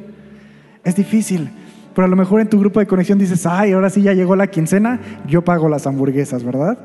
Es 0.83 0.97
difícil. 0.97 1.51
Pero 1.95 2.07
a 2.07 2.09
lo 2.09 2.17
mejor 2.17 2.41
en 2.41 2.49
tu 2.49 2.59
grupo 2.59 2.81
de 2.81 2.87
conexión 2.87 3.19
dices, 3.19 3.47
ay, 3.47 3.73
ahora 3.73 3.89
sí 3.89 4.03
ya 4.03 4.13
llegó 4.13 4.35
la 4.35 4.49
quincena, 4.49 5.01
yo 5.27 5.43
pago 5.43 5.69
las 5.69 5.87
hamburguesas, 5.87 6.43
¿verdad? 6.43 6.79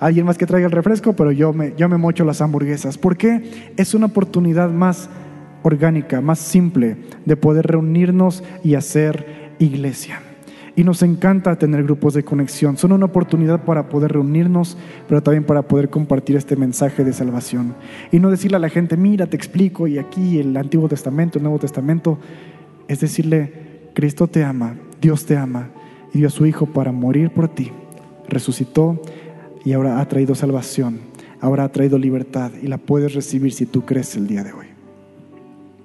Alguien 0.00 0.26
más 0.26 0.38
que 0.38 0.46
traiga 0.46 0.66
el 0.66 0.72
refresco, 0.72 1.12
pero 1.12 1.32
yo 1.32 1.52
me, 1.52 1.74
yo 1.76 1.88
me 1.88 1.96
mocho 1.96 2.24
las 2.24 2.40
hamburguesas. 2.40 2.96
¿Por 2.96 3.16
qué? 3.16 3.72
Es 3.76 3.94
una 3.94 4.06
oportunidad 4.06 4.70
más 4.70 5.10
orgánica, 5.62 6.20
más 6.20 6.38
simple 6.38 6.96
de 7.26 7.36
poder 7.36 7.66
reunirnos 7.66 8.42
y 8.62 8.74
hacer 8.74 9.54
iglesia. 9.58 10.20
Y 10.76 10.84
nos 10.84 11.02
encanta 11.02 11.56
tener 11.56 11.82
grupos 11.82 12.14
de 12.14 12.22
conexión. 12.22 12.76
Son 12.76 12.92
una 12.92 13.06
oportunidad 13.06 13.64
para 13.64 13.88
poder 13.88 14.12
reunirnos, 14.12 14.78
pero 15.08 15.20
también 15.20 15.42
para 15.42 15.62
poder 15.62 15.90
compartir 15.90 16.36
este 16.36 16.54
mensaje 16.54 17.02
de 17.02 17.12
salvación. 17.12 17.74
Y 18.12 18.20
no 18.20 18.30
decirle 18.30 18.58
a 18.58 18.60
la 18.60 18.68
gente, 18.68 18.96
mira, 18.96 19.26
te 19.26 19.36
explico, 19.36 19.88
y 19.88 19.98
aquí 19.98 20.38
el 20.38 20.56
Antiguo 20.56 20.88
Testamento, 20.88 21.38
el 21.38 21.42
Nuevo 21.42 21.58
Testamento. 21.58 22.20
Es 22.86 23.00
decirle, 23.00 23.67
Cristo 23.98 24.28
te 24.28 24.44
ama, 24.44 24.76
Dios 25.02 25.26
te 25.26 25.36
ama, 25.36 25.70
y 26.14 26.18
dio 26.18 26.28
a 26.28 26.30
su 26.30 26.46
Hijo 26.46 26.66
para 26.66 26.92
morir 26.92 27.30
por 27.30 27.48
ti. 27.48 27.72
Resucitó 28.28 29.02
y 29.64 29.72
ahora 29.72 30.00
ha 30.00 30.06
traído 30.06 30.36
salvación, 30.36 31.00
ahora 31.40 31.64
ha 31.64 31.72
traído 31.72 31.98
libertad, 31.98 32.52
y 32.62 32.68
la 32.68 32.78
puedes 32.78 33.14
recibir 33.14 33.52
si 33.52 33.66
tú 33.66 33.84
crees 33.84 34.14
el 34.14 34.28
día 34.28 34.44
de 34.44 34.52
hoy. 34.52 34.66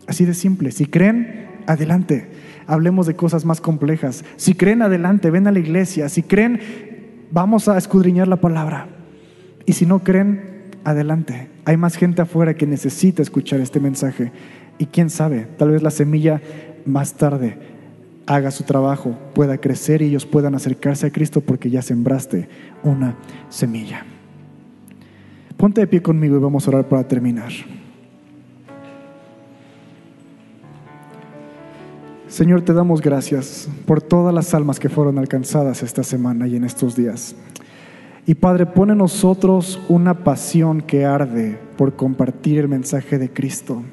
Así 0.05 0.25
de 0.25 0.35
simple. 0.35 0.69
Si 0.69 0.85
creen, 0.85 1.47
adelante 1.65 2.27
hablemos 2.67 3.07
de 3.07 3.15
cosas 3.15 3.45
más 3.45 3.59
complejas. 3.59 4.23
Si 4.35 4.53
creen, 4.53 4.83
adelante, 4.83 5.31
ven 5.31 5.47
a 5.47 5.51
la 5.51 5.57
iglesia. 5.57 6.07
Si 6.07 6.21
creen, 6.21 6.59
vamos 7.31 7.67
a 7.67 7.79
escudriñar 7.79 8.27
la 8.27 8.35
palabra. 8.39 8.89
Y 9.65 9.73
si 9.73 9.87
no 9.87 10.03
creen, 10.03 10.69
adelante. 10.83 11.47
Hay 11.65 11.77
más 11.77 11.95
gente 11.95 12.21
afuera 12.21 12.53
que 12.53 12.67
necesita 12.67 13.23
escuchar 13.23 13.59
este 13.59 13.79
mensaje. 13.79 14.31
Y 14.77 14.85
quién 14.85 15.09
sabe, 15.09 15.47
tal 15.57 15.71
vez 15.71 15.81
la 15.81 15.89
semilla 15.89 16.43
más 16.85 17.15
tarde 17.15 17.72
haga 18.25 18.51
su 18.51 18.63
trabajo, 18.63 19.15
pueda 19.33 19.57
crecer 19.57 20.01
y 20.01 20.05
ellos 20.05 20.25
puedan 20.25 20.55
acercarse 20.55 21.07
a 21.07 21.11
Cristo 21.11 21.41
porque 21.41 21.69
ya 21.69 21.81
sembraste 21.81 22.47
una 22.83 23.15
semilla. 23.49 24.05
Ponte 25.57 25.81
de 25.81 25.87
pie 25.87 26.01
conmigo 26.01 26.35
y 26.35 26.39
vamos 26.39 26.67
a 26.67 26.71
orar 26.71 26.87
para 26.87 27.07
terminar. 27.07 27.51
Señor, 32.27 32.63
te 32.63 32.73
damos 32.73 32.99
gracias 32.99 33.69
por 33.85 34.01
todas 34.01 34.33
las 34.33 34.55
almas 34.55 34.79
que 34.79 34.89
fueron 34.89 35.19
alcanzadas 35.19 35.83
esta 35.83 36.03
semana 36.03 36.47
y 36.47 36.55
en 36.55 36.63
estos 36.63 36.95
días. 36.95 37.35
Y 38.25 38.35
Padre, 38.35 38.65
pone 38.65 38.93
en 38.93 38.99
nosotros 38.99 39.79
una 39.87 40.23
pasión 40.23 40.81
que 40.81 41.05
arde 41.05 41.59
por 41.77 41.95
compartir 41.95 42.57
el 42.57 42.69
mensaje 42.69 43.19
de 43.19 43.29
Cristo. 43.31 43.83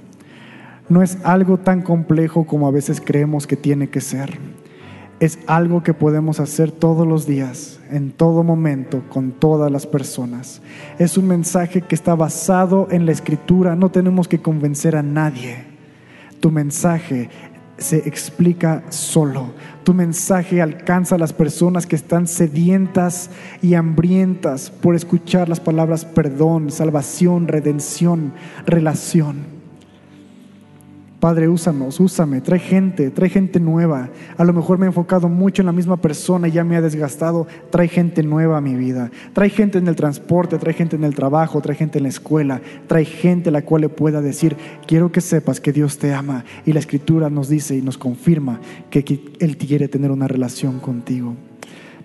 No 0.91 1.05
es 1.05 1.19
algo 1.23 1.57
tan 1.57 1.83
complejo 1.83 2.45
como 2.45 2.67
a 2.67 2.73
veces 2.73 3.01
creemos 3.01 3.47
que 3.47 3.55
tiene 3.55 3.89
que 3.89 4.01
ser. 4.01 4.39
Es 5.21 5.39
algo 5.47 5.85
que 5.85 5.95
podemos 5.95 6.41
hacer 6.41 6.73
todos 6.73 7.07
los 7.07 7.29
días, 7.29 7.79
en 7.93 8.11
todo 8.11 8.43
momento, 8.43 9.05
con 9.09 9.31
todas 9.31 9.71
las 9.71 9.87
personas. 9.87 10.61
Es 10.99 11.17
un 11.17 11.29
mensaje 11.29 11.83
que 11.83 11.95
está 11.95 12.17
basado 12.17 12.89
en 12.91 13.07
la 13.07 13.13
escritura. 13.13 13.77
No 13.77 13.93
tenemos 13.93 14.27
que 14.27 14.43
convencer 14.43 14.97
a 14.97 15.05
nadie. 15.05 15.65
Tu 16.41 16.51
mensaje 16.51 17.31
se 17.79 17.99
explica 17.99 18.83
solo. 18.89 19.53
Tu 19.85 19.95
mensaje 19.95 20.61
alcanza 20.61 21.15
a 21.15 21.19
las 21.19 21.33
personas 21.33 21.87
que 21.87 21.95
están 21.95 22.27
sedientas 22.27 23.31
y 23.63 23.75
hambrientas 23.75 24.71
por 24.71 24.97
escuchar 24.97 25.49
las 25.49 25.61
palabras 25.61 26.05
perdón, 26.05 26.73
salvación, 26.73 27.47
redención, 27.47 28.33
relación. 28.67 29.60
Padre, 31.21 31.51
úsanos, 31.51 32.01
úsame, 32.01 32.41
trae 32.41 32.59
gente, 32.59 33.11
trae 33.11 33.29
gente 33.29 33.61
nueva. 33.61 34.09
A 34.39 34.45
lo 34.45 34.55
mejor 34.55 34.79
me 34.79 34.87
he 34.87 34.89
enfocado 34.89 35.29
mucho 35.29 35.61
en 35.61 35.67
la 35.67 35.73
misma 35.73 35.99
persona 35.99 36.49
y 36.49 36.53
ya 36.53 36.65
me 36.65 36.77
ha 36.77 36.81
desgastado. 36.81 37.47
Trae 37.69 37.89
gente 37.89 38.23
nueva 38.23 38.57
a 38.57 38.63
mi 38.63 38.75
vida. 38.75 39.11
Trae 39.35 39.51
gente 39.51 39.77
en 39.77 39.87
el 39.87 39.97
transporte, 39.97 40.57
trae 40.57 40.73
gente 40.73 40.97
en 40.97 41.05
el 41.05 41.15
trabajo, 41.15 41.61
trae 41.61 41.77
gente 41.77 41.99
en 41.99 42.05
la 42.05 42.09
escuela. 42.09 42.63
Trae 42.87 43.05
gente 43.05 43.51
a 43.51 43.53
la 43.53 43.61
cual 43.61 43.83
le 43.83 43.89
pueda 43.91 44.23
decir, 44.23 44.57
quiero 44.87 45.13
que 45.13 45.21
sepas 45.21 45.61
que 45.61 45.73
Dios 45.73 45.99
te 45.99 46.15
ama. 46.15 46.47
Y 46.65 46.73
la 46.73 46.81
escritura 46.81 47.29
nos 47.29 47.51
dice 47.51 47.77
y 47.77 47.83
nos 47.83 47.99
confirma 47.99 48.59
que 48.89 49.05
Él 49.41 49.59
quiere 49.59 49.89
tener 49.89 50.11
una 50.11 50.27
relación 50.27 50.81
contigo. 50.81 51.37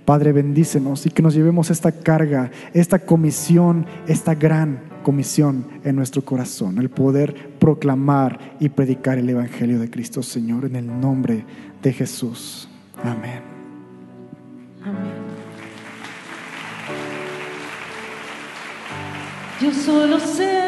Padre, 0.04 0.34
bendícenos 0.34 1.06
y 1.06 1.10
que 1.10 1.24
nos 1.24 1.34
llevemos 1.34 1.72
esta 1.72 1.94
carga, 1.94 2.52
esta 2.74 3.00
comisión, 3.00 3.86
esta 4.08 4.36
gran 4.36 4.94
comisión 5.06 5.68
en 5.84 5.96
nuestro 5.96 6.26
corazón, 6.26 6.80
el 6.80 6.90
poder 6.90 7.52
proclamar 7.60 8.56
y 8.60 8.70
predicar 8.70 9.20
el 9.20 9.30
Evangelio 9.30 9.78
de 9.78 9.88
Cristo 9.88 10.24
Señor 10.24 10.66
en 10.66 10.76
el 10.76 11.00
nombre 11.00 11.46
de 11.84 11.94
Jesús. 11.94 12.68
Amén. 13.04 13.44
Amén. 14.84 15.14
Yo 19.62 19.72
solo 19.72 20.20
sé 20.20 20.60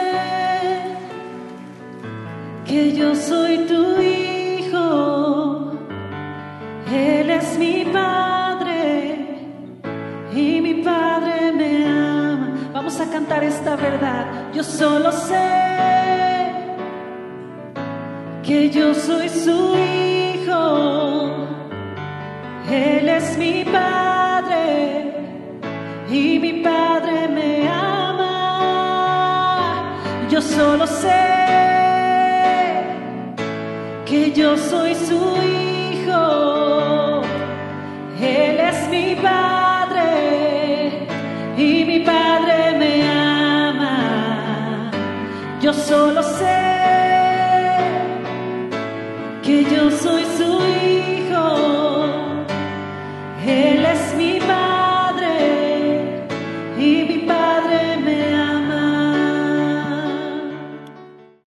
que 2.63 2.95
yo 2.95 3.15
soy 3.15 3.65
tu 3.65 3.99
hijo, 3.99 5.71
Él 6.93 7.31
es 7.31 7.57
mi 7.57 7.85
Padre 7.91 8.46
Vamos 12.87 13.01
a 13.01 13.11
cantar 13.11 13.43
esta 13.43 13.75
verdad. 13.75 14.53
Yo 14.53 14.63
solo 14.63 15.11
sé 15.11 16.53
que 18.43 18.69
yo 18.69 18.93
soy 18.93 19.27
su 19.27 19.75
hijo. 19.75 21.47
Él 22.71 23.09
es 23.09 23.37
mi 23.37 23.65
padre 23.65 25.13
y 26.09 26.39
mi 26.39 26.63
padre 26.63 27.27
me 27.27 27.67
ama. 27.67 28.23
Yo 30.29 30.41
solo 30.41 30.87
sé 30.87 31.25
que 34.05 34.31
yo 34.31 34.55
soy 34.55 34.95
su 34.95 35.35
hijo. 35.43 37.21
Él 38.21 38.61
es 38.61 38.89
mi 38.89 39.13
padre 39.15 39.56
solo 45.87 46.21
sé 46.21 46.56